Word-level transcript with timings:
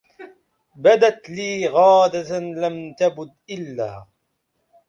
بدت 0.75 1.29
لي 1.29 1.67
غادة 1.67 2.39
لم 2.39 2.93
تبد 2.99 3.33
إلا 3.49 4.07